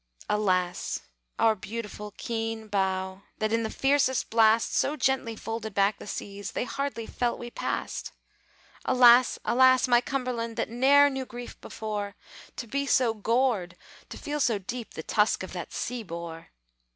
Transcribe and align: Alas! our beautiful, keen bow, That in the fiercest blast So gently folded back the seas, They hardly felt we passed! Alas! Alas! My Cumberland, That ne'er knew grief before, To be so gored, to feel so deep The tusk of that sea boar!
Alas! 0.27 1.01
our 1.37 1.53
beautiful, 1.55 2.11
keen 2.17 2.67
bow, 2.67 3.21
That 3.37 3.53
in 3.53 3.61
the 3.61 3.69
fiercest 3.69 4.31
blast 4.31 4.73
So 4.75 4.95
gently 4.95 5.35
folded 5.35 5.75
back 5.75 5.99
the 5.99 6.07
seas, 6.07 6.53
They 6.53 6.63
hardly 6.63 7.05
felt 7.05 7.37
we 7.37 7.51
passed! 7.51 8.11
Alas! 8.83 9.37
Alas! 9.45 9.87
My 9.87 10.01
Cumberland, 10.01 10.55
That 10.57 10.69
ne'er 10.71 11.07
knew 11.11 11.27
grief 11.27 11.61
before, 11.61 12.15
To 12.55 12.65
be 12.65 12.87
so 12.87 13.13
gored, 13.13 13.77
to 14.09 14.17
feel 14.17 14.39
so 14.39 14.57
deep 14.57 14.95
The 14.95 15.03
tusk 15.03 15.43
of 15.43 15.53
that 15.53 15.71
sea 15.71 16.01
boar! 16.01 16.49